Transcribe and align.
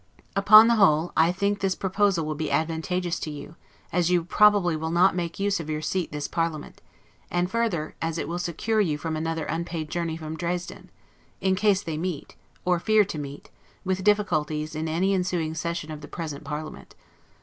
Upon 0.35 0.67
the 0.67 0.77
whole, 0.77 1.13
I 1.15 1.31
think 1.31 1.59
this 1.59 1.75
proposal 1.75 2.35
advantageous 2.49 3.19
to 3.19 3.29
you, 3.29 3.55
as 3.93 4.09
you 4.09 4.23
probably 4.23 4.75
will 4.75 4.89
not 4.89 5.15
make 5.15 5.39
use 5.39 5.59
of 5.59 5.69
your 5.69 5.83
seat 5.83 6.11
this 6.11 6.27
parliament; 6.27 6.81
and, 7.29 7.51
further, 7.51 7.93
as 8.01 8.17
it 8.17 8.27
will 8.27 8.39
secure 8.39 8.81
you 8.81 8.97
from 8.97 9.15
another 9.15 9.45
unpaid 9.45 9.91
journey 9.91 10.17
from 10.17 10.37
Dresden, 10.37 10.89
in 11.39 11.53
case 11.53 11.83
they 11.83 11.99
meet, 11.99 12.35
or 12.65 12.79
fear 12.79 13.05
to 13.05 13.19
meet, 13.19 13.51
with 13.85 14.03
difficulties 14.03 14.73
in 14.73 14.87
any 14.87 15.13
ensuing 15.13 15.53
session 15.53 15.91
of 15.91 16.01
the 16.01 16.07
present 16.07 16.43
parliament. 16.43 16.95